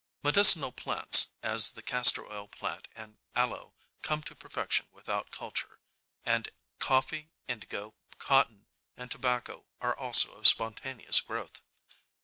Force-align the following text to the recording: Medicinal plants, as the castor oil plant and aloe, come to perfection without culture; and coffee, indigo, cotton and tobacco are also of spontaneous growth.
Medicinal 0.23 0.71
plants, 0.71 1.27
as 1.43 1.73
the 1.73 1.83
castor 1.83 2.25
oil 2.25 2.47
plant 2.47 2.87
and 2.95 3.19
aloe, 3.35 3.75
come 4.01 4.23
to 4.23 4.33
perfection 4.33 4.87
without 4.91 5.29
culture; 5.29 5.79
and 6.25 6.49
coffee, 6.79 7.29
indigo, 7.47 7.93
cotton 8.17 8.65
and 8.97 9.11
tobacco 9.11 9.67
are 9.79 9.95
also 9.95 10.33
of 10.33 10.47
spontaneous 10.47 11.19
growth. 11.21 11.61